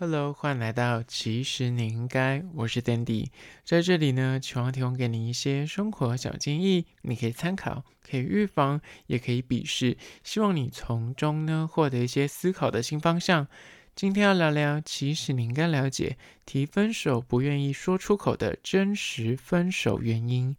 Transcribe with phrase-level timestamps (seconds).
[0.00, 3.30] Hello，欢迎来到其实你应该，我是 Dandy，
[3.64, 13.48] 在这里呢，希望提供给你一些生活小建议，你可以参考，可以预防，也可以鄙视，希望你从中呢获得一些思考的新方向。
[13.96, 20.56] 今天要聊聊，其实你应该了解，提分手不愿意说出口的真实分手原因。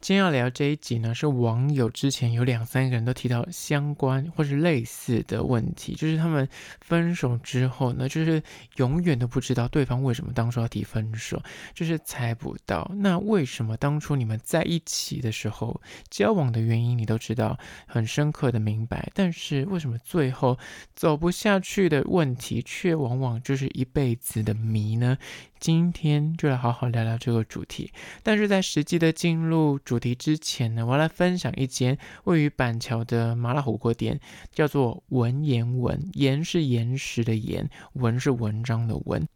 [0.00, 6.48] 今天要聊这一集呢，是网友之前有两三个人都提到相关或是类似的问题，就是他们
[6.80, 8.42] 分手之后呢，就是
[8.76, 11.42] 永远都不知道对方为什么当初要提分手，
[11.74, 12.90] 就是猜不到。
[12.96, 20.58] 那为什么当初你们在一起的时候，交往的原因你都知道，很深刻的明白，但是为什么最后
[20.96, 25.18] 走不下去的问题，却往往就是一辈子的谜呢？
[25.60, 27.92] 今天就来好好聊聊这个主题，
[28.22, 34.18] 但是在实际的进入主题之前呢，我要来分享一间位于板桥的麻辣火锅店，
[34.50, 39.28] 叫做文言文，言是岩石的言，文是文章的文。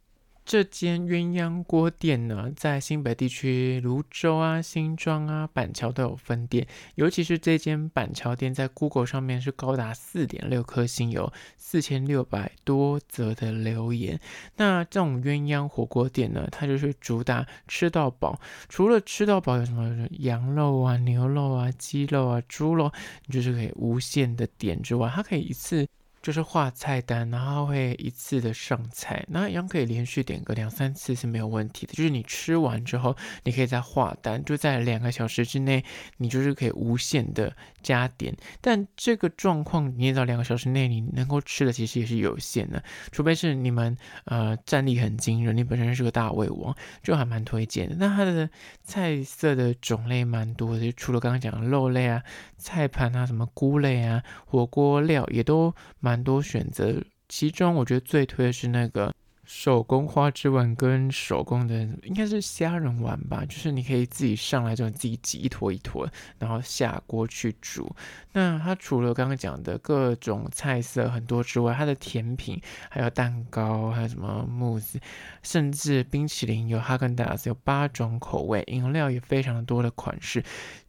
[0.44, 6.66] 这间鸳鸯锅店呢，在新北地区芦洲啊、新庄啊、板桥都有分店。
[6.96, 14.20] 尤其是这间板桥店，在 Google 上面是高达四点六颗星，有四千六百多则的留言。
[14.56, 18.38] 那这种鸳鸯火锅店呢，它就是主打吃到饱。
[18.68, 22.92] 除了吃到饱，有什么羊肉啊、牛肉啊、鸡肉啊、猪肉，
[23.26, 25.88] 你就是可以无限的点之外，它可以一次。
[26.24, 31.92] 就是画菜单，然后会一次的上菜，那一样可以连续点个两三次是没有问题的。
[31.92, 35.84] 就是你吃完之后，你可以再画单，就在两个小时之内，
[36.16, 38.34] 你就是可以无限的加点。
[38.62, 47.96] 但这个状况，你也知道，两个小时内你能够吃的其实也是有限的，除非是你们呃战力很惊人，你本身是个大胃王，就还蛮推荐的。
[47.98, 48.48] 那它的
[48.82, 52.22] 菜色的种类蛮多的，就除了刚刚讲的肉类啊、
[52.56, 56.13] 菜盘啊、什么菇类啊、火锅料也都蛮。
[56.14, 59.12] 蛮多选择，其中我觉得最推的是那个。
[59.46, 67.94] 手工花枝丸跟手工的应该是虾仁丸吧，就是你可以自己上来之后自己挤一坨一坨，然后下锅去煮。
[68.32, 72.58] 那它除了刚刚讲的各种菜色很多之外，它的甜品
[72.88, 74.98] 还有蛋糕，还有什么慕斯，
[75.42, 80.42] 甚至冰淇淋有哈根达斯，有八种口味，饮料也非常多的款式，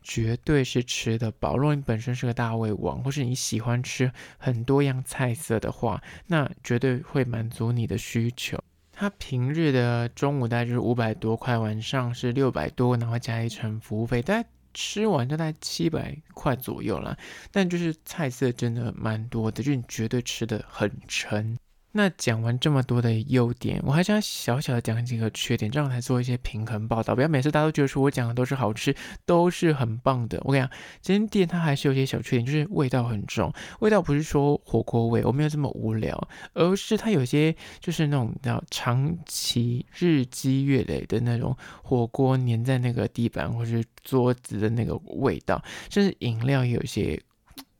[0.07, 1.57] 绝对是吃得饱。
[1.57, 8.57] 如果你本身是个大胃王，或是你喜欢吃很多样菜色的话，那绝对会满足你的需求。
[8.93, 17.17] 它平日的中午大概就是五百多块，晚上是六百多，然后加一层服务费，大概吃完就大概七百块左右啦。
[17.51, 21.57] 但就是菜色真的蛮多的，就你绝对吃得很撑。
[21.97, 27.16] 那讲完这么多的优点，我还想小小的讲几个缺点，这样才做一些平衡报道。
[27.16, 28.94] 不要每次大家都觉得说我讲的都是好吃，
[29.25, 30.38] 都是很棒的。
[30.44, 30.69] 我跟你讲，
[31.01, 33.50] 这间店它还是有些小缺点，就是味道很重。
[33.79, 47.17] 味道不是说火锅味，我没有这么无聊，而是它有些就是那种叫长期日积月累的那种火锅粘在那个地板或是桌子的那个味道，甚至饮料也有些。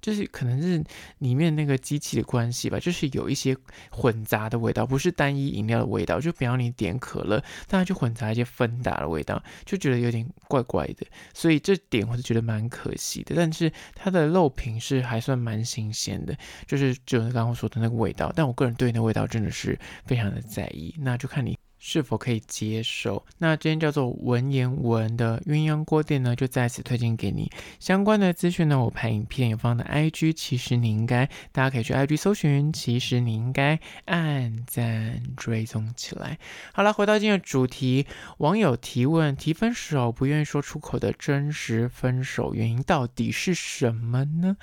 [0.06, 0.84] 就是可能是
[1.18, 3.58] 里面那个机器的关系吧，就是有一些
[3.90, 6.20] 混杂的味道，不是单一饮料的味道。
[6.20, 11.08] 就比方你点可乐，但它就混杂一些芬达的味道，就觉得有点怪怪的。
[11.34, 13.34] 所以这点我是觉得蛮可惜的。
[13.36, 16.38] 但是它的肉品是还算蛮新鲜的，
[16.68, 18.32] 就是就是刚刚说的那个味道。
[18.36, 21.58] 但我个人对那味道真的是非常的在意，那就看你。
[21.88, 23.24] 是否可以接受？
[23.38, 27.52] 那今天叫做文言文的鸳鸯锅店呢，就在此推荐给你。
[27.80, 36.40] 相关的资讯呢，我拍影片有放的 IG，其实你应该，大家可以去 IG 搜寻，其实你应该按赞追踪起来。
[36.74, 38.08] 好了，回到今天的主题，
[38.40, 44.58] 网友提问：提分手不愿意说出口的真实分手原因到底是什么呢？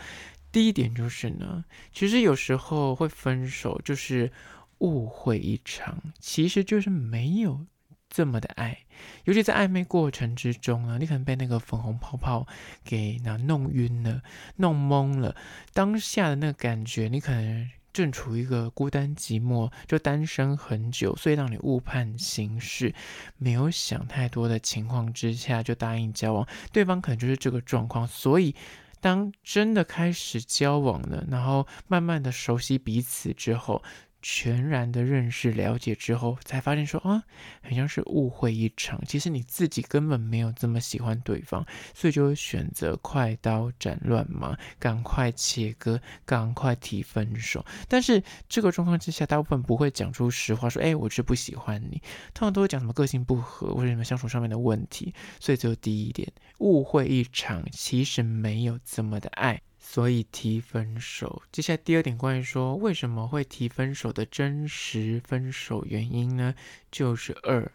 [0.50, 4.32] 第一点就是呢，其实有时候会分手就是。
[4.82, 7.64] 误会一场，其实就是没有
[8.10, 8.76] 这么的爱，
[9.24, 12.46] 尤其在暧昧过程之中呢，你可能被那个粉红泡泡
[12.84, 14.22] 给那弄晕了、
[14.56, 15.36] 弄懵了，
[15.72, 22.92] 当下的那个感觉，你可能正处于一个孤单寂寞，就单身很久，所以让你误判形势，
[23.38, 28.54] 没有想太多的情况之下就答应交往，对方可能就是这个状况，所以
[29.00, 33.80] 当真的开始交往了，然后慢慢的熟悉彼此之后。
[34.22, 37.22] 全然的认识了解之后，才发现说啊，
[37.62, 39.02] 好像是误会一场。
[39.06, 47.64] 其实你自己根本没有这么喜欢对方，所以就会选择快刀斩乱麻，赶快切割，赶快提分手。
[47.88, 52.00] 但是这个状况之下，大部分不会讲出实话，说哎，我是不喜欢你。
[52.32, 55.12] 通常都会讲什么个性不合，或者什么相处上面的问题。
[55.40, 59.60] 所以就第一点，误会一场，其实没有这么的爱。
[59.92, 61.42] 所以提分手。
[61.52, 66.54] 接下来第二点，关于说为什么会提分手的真实分手原因呢？
[66.90, 67.70] 就是二，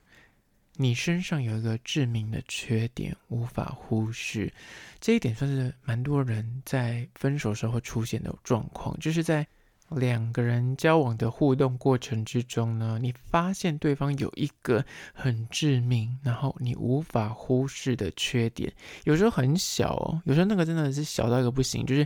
[0.78, 4.52] 你身上有一个致命的缺点，无法忽视。
[5.00, 9.48] 这一点算是蛮多人在分手时候出现的状况，就是在。
[9.90, 18.72] 两个人交往的互动过程之中呢，你发现对方有一个很致命，然后你无法忽视的缺点，
[19.06, 22.06] 有时候很小哦，有时候那个真的是小到一个不行，就是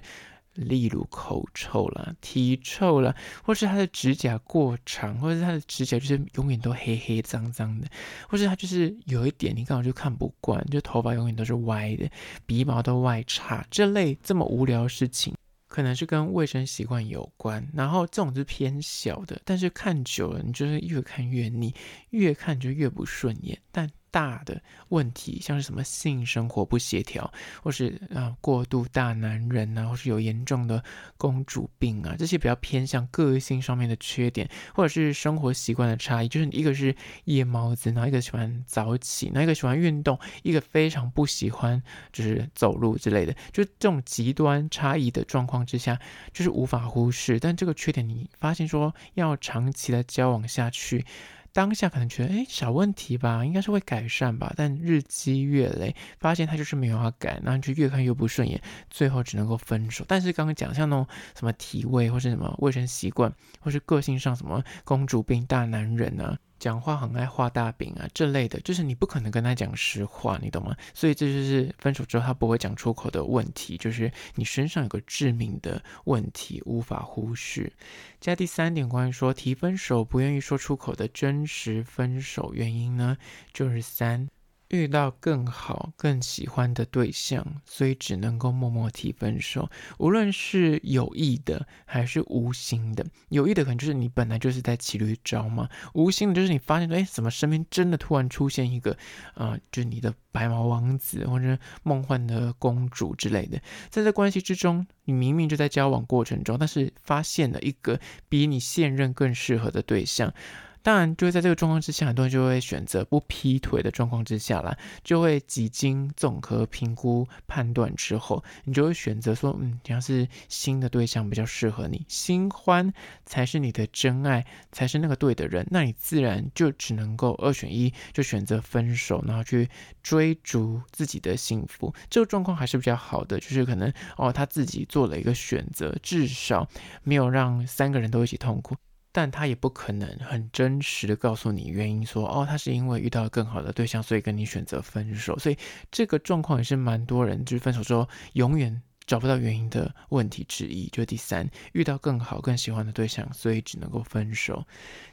[0.53, 7.87] 例如口臭啦、体臭啦，或是他的指甲过长，或者是他的指甲就是永远都黑黑脏脏的，
[8.27, 12.09] 或是他就是有一点你刚好就看不惯，就头发永远都是歪的，
[12.45, 15.33] 鼻毛都外插，这类这么无聊的事情。
[15.71, 21.73] 可能是跟卫生习惯有关，然后这种是偏小的，但是看久了，你就是越看越腻，
[22.09, 23.89] 越看就越不顺眼，但。
[24.11, 27.31] 大的问题，像是什么性生活不协调，
[27.63, 30.83] 或是啊、呃、过度大男人啊，或是有严重的
[31.17, 41.81] 公主病啊，这些比较偏向个性上面的缺点，或者是生活习惯的差异，就是你一个是夜猫子，然后一个喜欢早起，那一个喜欢运动，一个非常不喜欢
[42.11, 45.97] 就是走路之类的，就这种极端差异的状况之下，
[46.33, 47.39] 就是无法忽视。
[47.39, 51.05] 但这个缺点你发现说要长期的交往下去。
[51.53, 54.53] 当下可能觉得，哎，小问题吧，应该是会改善吧。
[54.55, 60.05] 但日积月累，发现他就是没有要改，然后就越看越不顺眼，最后只能够分手。
[60.07, 61.05] 但是刚刚讲像那种
[61.37, 66.37] 什么体味，或是什么卫生习惯，或是个性上什么公主病、大男人啊。
[66.61, 70.77] 讲话很爱画大饼啊，这类的，就是你不可能跟他讲实话，你懂吗？
[70.93, 77.73] 所以这就是分手之后他不会讲出口的问题，就是你身上有个致命的问题，无法忽视。
[78.19, 83.17] 加第三点，关于说提分手不愿意说出口的真实分手原因呢，
[83.51, 84.29] 就是三。
[84.71, 89.69] 遇到更好、更喜欢的对象，所以只能够默默提分手。
[89.99, 98.97] 无论是有意的还是无心的，有意的可能就是你本来就是在骑驴找嘛；无心的，就是你发现说，哎，怎么身边真的突然出现一个，
[99.33, 103.61] 啊、就你的白马王子或者梦幻的公主之类的。
[103.89, 110.33] 在这关系之中，你明明就在交往过程中，但是发现了一个比你现任更适合的对象。
[110.83, 122.91] 当然，就会在这个状况之下，很多人就会选择不劈腿的状况之下啦，就会几经综合评估判断之后，你就会选择说，嗯，像是新的对象比较适合你，新欢
[123.25, 129.69] 才是你的真爱，才是那个对的人，那你自然就只能够二选一，就选择分手，然后去
[130.01, 131.93] 追逐自己的幸福。
[132.09, 136.67] 这个状况还是比较好的，就是可能哦，他自己做了一个选择，至少
[137.03, 138.75] 没有让三个人都一起痛苦。
[139.11, 145.37] 但他也不可能很真实的告诉你原因说，哦，他是因为遇到了更好的对象，所以跟你选择分手。
[145.37, 145.57] 所以
[145.91, 150.87] 这个状况也是蛮多人就是分手之后永远找不到原因的问题之一。
[150.87, 154.65] 就第三，遇到更好、更喜欢的对象，所以只能够分手。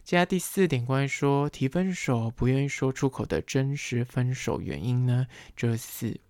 [0.04, 6.20] 接下来第四点，关于说提分手不愿意说出口的真实分手原因呢，就是。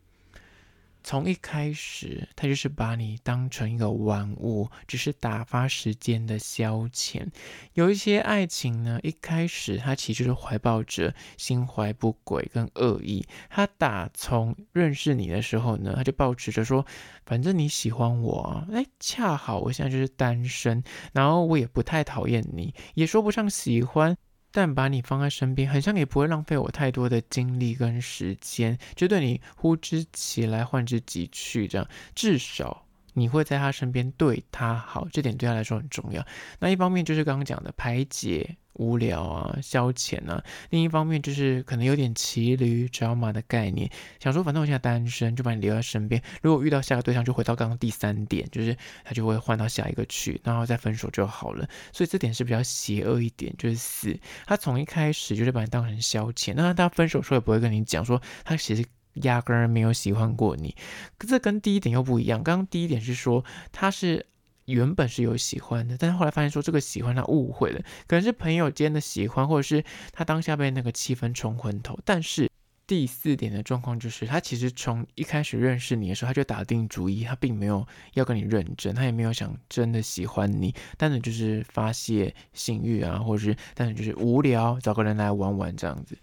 [1.09, 7.27] 从一开始，他就是把你当成一个玩物，只是打发时间的消遣。
[7.73, 13.25] 有一些爱情呢，一开始他其实是怀抱着心怀不轨跟恶意。
[13.49, 16.85] 他打从认识你的时候呢，他就抱持着说，
[17.25, 20.85] 反正你喜欢我，哎，恰好我现在就是单身，
[21.15, 24.15] 然后我也不太讨厌你，也说不上喜欢。
[24.59, 32.85] 但把你放在身边，好像也不会浪费我太多的精力跟时间，就对你呼之即来唤之即去，这样至少
[33.15, 36.27] 你会在他身边对他好，这点对他来说很重要。
[36.59, 38.57] 那一方面就是刚刚讲的排解。
[38.79, 40.43] 无聊啊，消遣啊。
[40.71, 46.23] 另一方面就是可能有点骑驴找马的概念，想说反正我现在单身，就把你留在身边。
[46.43, 51.69] 如果遇到下个对象，就回到刚刚第三点，就是他就会换到下一个去，然后再分手就好了。
[51.93, 60.75] 所以这点是比较邪恶一点，就是四，他从一开始就是把你当成消遣，那他分手的时候也不会跟你讲说他其实压根儿没有喜欢过你。
[61.19, 64.27] 可这跟第一点又不一样，刚刚第一点是说他是。
[64.73, 69.83] 原本是有喜欢的，但是后来发现说这个喜欢他误会了，可能是朋友间的喜欢，或者是
[70.13, 71.99] 他当下被那个气氛冲昏头。
[72.05, 72.51] 但是
[72.87, 86.17] 第四点的状况就是，他其实从一开始认识你的时候，他就打定主意，他并没有要跟你认真，他也没有想真的喜欢你，单纯就是发泄性欲啊，或者是单纯就是无聊，找个人来玩玩这样子。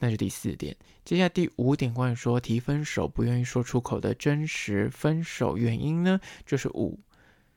[0.00, 0.76] 那是第四点。
[1.04, 6.98] 接下来第五点，关于说提分手不愿意说出口的真实分手原因呢，就是五。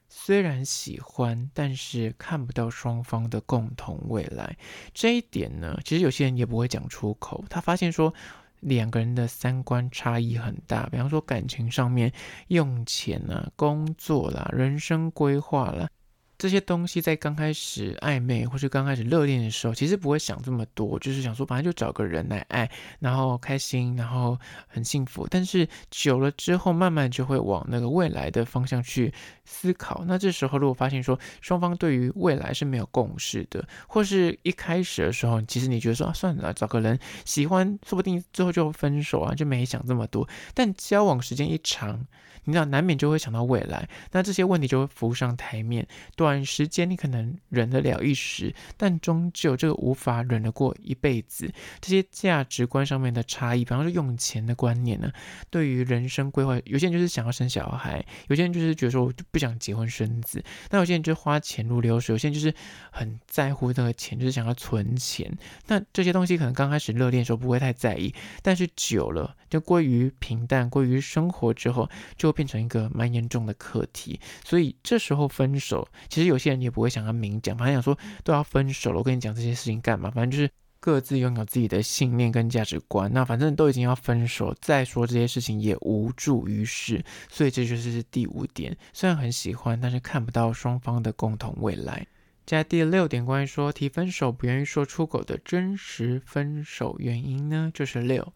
[0.09, 4.57] 虽然喜欢，但是看不到双方的共同未来。
[4.93, 7.43] 这一点呢，其实有些人也不会讲出口。
[7.49, 8.13] 他发现说，
[8.61, 12.11] 两个人的三观差异很大，比方说感情上面、
[12.47, 15.89] 用钱啊、工作啦、人生规划啦。
[16.37, 25.27] 这些东西在刚开始暧昧或是刚开始热恋的时候，其实不会想这么多，就是想说反正就找个人来爱，然后开心，然后很幸福。
[25.29, 29.11] 但是久了之后，慢慢就会往那个未来的方向去
[29.45, 30.03] 思考。
[30.07, 40.27] 那这时候如果发现说双方对于未来是没有共识的，或是一开始的时候，其实你觉得说啊算了，找个人喜欢，说不定最后就分手啊，就没想这么多。
[40.53, 42.05] 但交往时间一长，
[42.47, 45.85] 你知道难免就会想到未来，那这些问题就会浮上台面。
[46.15, 51.51] 短时间你可能忍得了一时，但终究这个无法忍得过一辈子。
[51.81, 55.11] 这些价值观上面的差异，比方说用钱的观念呢，
[55.49, 62.53] 对于人生规划，有些人就是想要生小孩，有些人就是觉得说我就不想结婚生子，那有些人就花钱如流水，有些人就是
[62.91, 65.29] 很在乎那个钱，就是想要存钱。
[65.67, 74.19] 那这些东西可能刚开始热恋的时候不会太在意，但是久了就归于平淡，归于生活之后，就变成一个蛮严重的课题。
[74.45, 75.87] 所以这时候分手。
[76.07, 80.11] 其实有些人也不会想要明讲，反正想说都要分手了，我跟你讲这些事情干嘛？
[80.11, 83.11] 反正就是各自拥有自己的信念跟价值观。
[83.11, 87.03] 那反正都已经要分手，再说这些事情也无助于事。
[87.29, 92.05] 所以这就是第五点，虽然很喜欢，但是看不到双方的共同未来。
[92.45, 98.31] 加第六点，关于说提分手不愿意说出口的真实分手原因呢，就是六。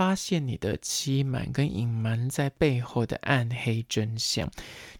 [0.00, 4.50] 发现你的欺瞒跟隐瞒在背后的暗黑真相，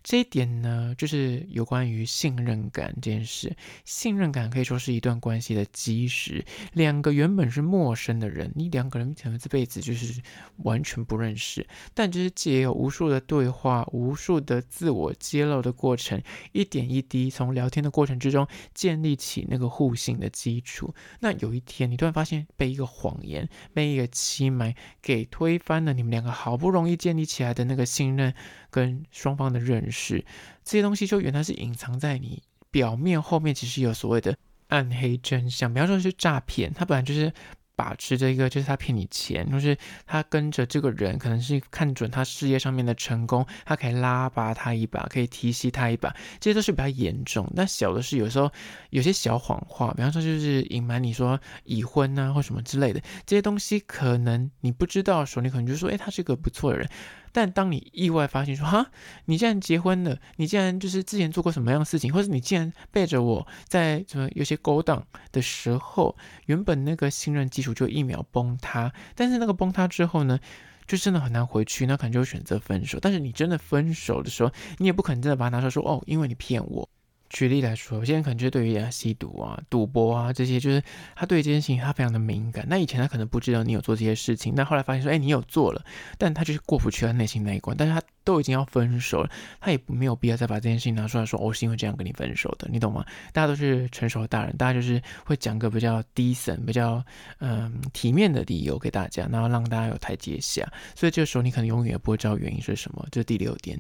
[0.03, 3.57] 这一点呢，就是有关于信任感这件事。
[3.87, 6.45] 信任感可以说是一段关系的基石。
[6.75, 10.21] 两个原本是陌生的人，你两个人可能这辈子就是
[10.59, 20.95] 完全不认识，但就是借由无数的对话、无数的自我揭露的过程，一点一滴从聊天的过程之中建立起那个互信的基础。
[21.21, 24.75] 那有一天，你突然发现被一个谎言、被一个欺瞒。
[25.01, 28.35] 给推翻了你们两个好不容易建立起来的那个信任
[28.71, 30.25] 跟双方的认识，
[30.65, 34.37] 这些东西就原来是隐藏在你表面后面，其实有所谓的
[34.69, 35.73] 暗黑真相。
[35.73, 37.33] 比方说是诈骗，它本来就是。
[37.81, 39.75] 把持着一个，就是他骗你钱，就是
[40.07, 47.51] 他跟着这个人，可能是看准他事业上面的成功，他可以拉拔他一把，可以提携他一把，这些都是比较严重。
[47.57, 48.53] 但小的是有时候
[48.91, 56.87] 有些小谎话，比方说就是隐瞒你说已婚啊或什么之类的，这些东西可能你不知道的时候，你可能就说，诶，他是个不错的人。
[57.33, 58.91] 但当你意外发现说哈，
[59.27, 68.93] 你竟然结婚了，你竟然就是之前做过什么样的事情，或者你竟然背着我在什么有些勾当的时候，原本那个信任基础就一秒崩塌。
[69.15, 70.39] 但是那个崩塌之后呢，
[70.87, 72.99] 就真的很难回去，那可能就选择分手。
[73.01, 76.89] 但是你真的分手的时候，你也不可能真的把它拿出来说哦，因为你骗我。
[77.31, 80.83] 举例来说，有些人可能就对于吸毒啊、赌博啊这些，就是
[81.15, 82.67] 他对这件事情他非常的敏感。
[82.69, 85.85] 那以前他可能不知道你有做这些事情，但后来发现说，哎，你有做了，
[86.19, 87.77] 但他就是过不去他内心那一关。
[87.77, 93.07] 但是他都已经要分手了，他也没有必要再把这件事情拿出来说，我、是因为这样跟你分手的，你懂吗？
[93.33, 97.05] 大家都是成熟的大人，大家就是会讲个比较 decent、比较
[97.39, 100.69] 嗯体面的理由给大家，然后让大家有台阶下。
[100.97, 103.07] 所以这个时候你可能永远也不会知道原因是什么。
[103.13, 103.79] 这是第六点。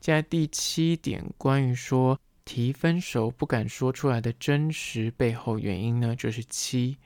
[0.00, 2.18] 现在第七点，关于说。
[2.44, 6.96] 提分手不敢说出来的真实背后原因呢，就是七，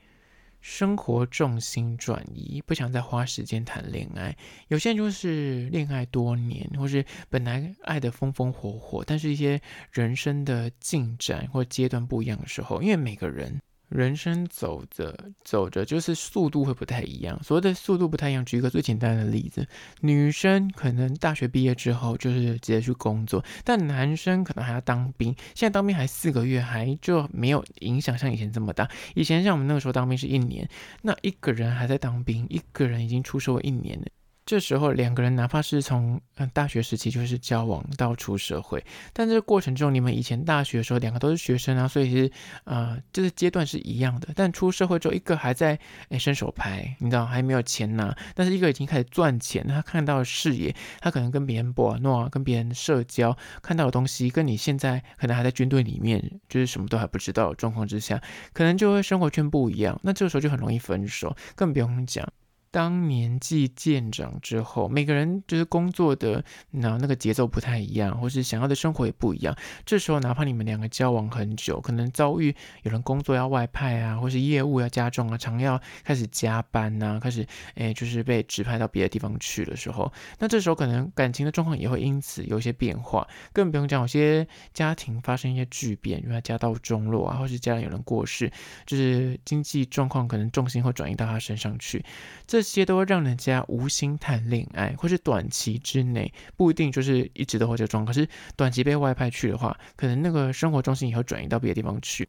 [0.61, 4.35] 生活重心转移，不想再花时间谈恋爱。
[4.69, 9.61] 有些人就是恋爱多年，或是本来爱的风风火火，但是一些
[9.91, 13.59] 人生的进展或阶段不一样的时候，因为每个人。
[13.89, 17.41] 人生走着走着，就是速度会不太一样。
[17.43, 19.67] 所谓的速度不太一样，举一个最简单的例子，
[20.01, 25.33] 女生可能大学毕业之后就是直接去工作，但男生可能还要当兵。
[25.53, 28.89] 现在当兵还四个月，还就没有影响像以前这么大。
[29.13, 30.67] 以前像我们那个时候当兵是一年，
[31.01, 34.07] 那一个人还在当兵，一个人已经出社会一年了。
[34.45, 42.31] 这时候两个人哪怕是从嗯大学时期就是交往到出社会，但这个过程中你们以前大学的时候两个都是学生啊，所以是
[42.65, 44.29] 呃这个阶段是一样的。
[44.35, 58.21] 但出社会之后，一个还在哎伸手牌，你知道还没有钱拿，但是一个已经开始赚钱，他看到的视野，他可能跟别人博诺，跟别人社交看到的东西，跟你现在可能还在军队里面，就是什么都还不知道的状况之下，
[58.53, 62.31] 可能就会生活圈不一样，那这个时候就很容易分手，更不用讲。
[62.75, 69.55] 当年纪渐长之后，每个人就是工作的那那个节奏不太一样，或是想要的生活也不一样。
[69.85, 72.53] 这时候，哪怕你们两个交往很久，可能遭遇
[72.83, 83.25] 有人工作要外派啊，或是业务要加重啊，常要开始加班呐、啊，开始诶就是被指派到别的地方去的时候，那这时候可能感情的状况也会因此有一些变化。
[83.53, 88.51] 更不用讲，有些家庭发生一些巨变，因为家道中落啊，或是家人有人过世，
[88.85, 92.03] 就是经济状况可能重心会转移到他身上去。
[92.45, 98.13] 这这些都会让人家无心谈恋爱，或是短期之内不一定就是一直都会这状况。
[98.13, 102.27] 可是短期被外派去的话，可能那个生活重心也会转移到别的地方去。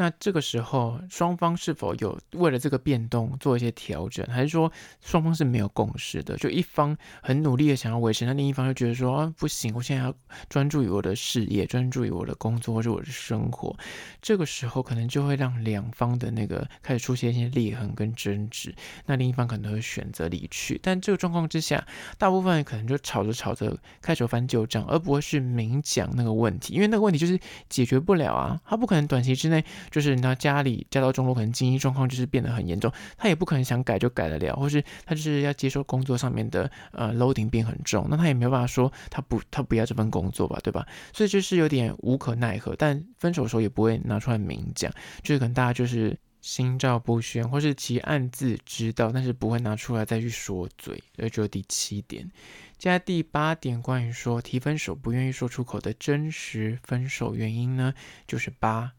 [0.00, 4.70] 那这个时候，双方是否有为了这个变动做一些调整，还是说
[5.04, 6.36] 双方是没有共识的？
[6.36, 10.14] 就一方很努力的想要维持，那另一方就觉得说啊，不行，我现在要
[10.48, 13.76] 专注于我的事业，专注于我的工作或者我的生活。
[14.22, 18.72] 这个时候可能就会让两方的那个开始出现一些裂痕跟争执。
[19.06, 20.78] 那另一方可能会选择离去。
[20.80, 21.84] 但这个状况之下，
[22.16, 27.36] 大部分人可能就吵着吵着开始翻旧账，而不会是明讲那个问题，因为那个问题就是
[27.68, 29.64] 解决不了啊，他不可能短期之内。
[29.90, 40.86] 就是你知道家里家道中落，可能经济状况就是变得很严重，他也不可能想改就改得了，或是他就是要接受工作上面的呃 loading 变很重，那他也没有办法说他不他不要这份工作吧，对吧？
[41.12, 44.92] 所以就是有点无可奈何，但分手的时候也不会拿出来明讲，
[45.22, 51.02] 就是可能大家就是心照不宣，或是其暗自知道，但是不会拿出来再去说嘴。
[51.16, 52.30] 所以就第七点，
[52.78, 57.92] 加第八点，关于说提分手不愿意说出口的真实分手原因呢，
[58.26, 58.92] 就是八。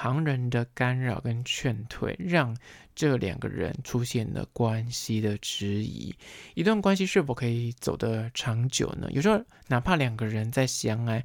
[0.00, 2.56] 旁人的干扰跟劝退，让
[2.94, 6.14] 这两个人出现了关系的质疑。
[6.54, 9.08] 一段关系是否可以走得长久呢？
[9.10, 11.24] 有时候，哪怕两个人在相爱，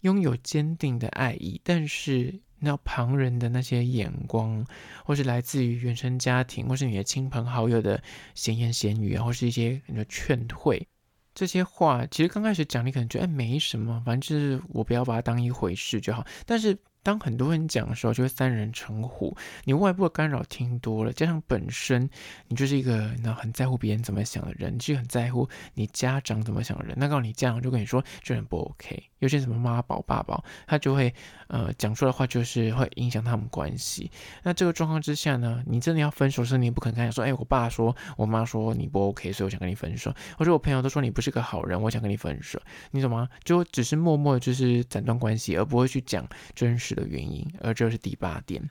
[0.00, 4.64] 拥有坚定的爱意，但是那旁人的那些眼光，
[5.04, 8.02] 或是来自于原生家庭，或是你的亲朋好友的
[8.34, 10.88] 闲言闲语，或是一些你的劝退，
[11.34, 16.26] 这些话，其实刚开始讲，你可能觉得哎没什么，反正就是我不要把它当一回事就好。
[16.46, 19.36] 但是当很多人讲的时候，就会三人成虎。
[19.62, 22.08] 你外部的干扰听多了，加上本身
[22.48, 26.96] 你就是一个那很在乎别人怎么想的人，其实很在乎你家长怎么想的人。
[26.98, 29.04] 那告诉你家长就跟你说，这人不 OK。
[29.20, 31.14] 有些什么妈宝爸宝，他就会
[31.48, 34.10] 呃讲出来的话，就是会影响他们关系。
[34.42, 40.14] 那这个状况之下呢，你真的要分手时，你也不可能跟他说，哎，我爸说我妈说你不 OK，所以我想跟你分手。
[40.36, 42.60] 或者我朋友都说你不是个好人，我想跟你分手。
[42.90, 43.28] 你懂吗？
[43.44, 48.70] 就只是默默的就是斩断关系，而不会去讲真实的原因，而这是第八点。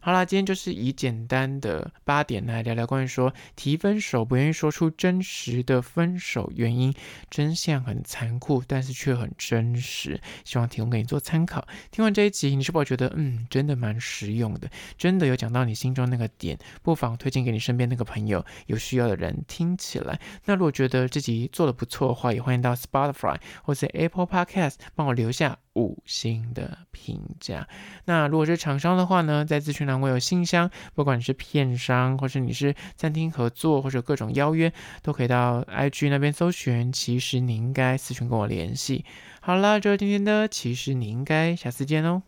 [0.00, 6.94] 好啦，今天就是以简单的八点来聊聊关于说提分手不愿意说出真实的分手原因，
[7.30, 11.66] 真相很残酷，但是却很真实，希望提供给你做参考。
[11.90, 20.20] 听完这一集，你是否觉得嗯，真的蛮实用的，真的有讲到你心中那个点，不妨推荐给你身边那个朋友，有需要的人听起来。
[20.44, 25.63] 那如果觉得这集做的不错的话，也欢迎到 Spotify 或者 Apple Podcast 帮我留下。
[25.74, 27.68] 五星的评价。
[28.04, 36.92] 那如果是厂商的话呢，在咨询栏我有信箱，不管你是片商，或是你是餐厅合作，或者各种邀约，都可以到 IG 那边搜寻。
[36.92, 39.04] 其实你应该私讯跟我联系。
[39.40, 42.22] 好了，这就是今天的，其实你应该，下次见哦。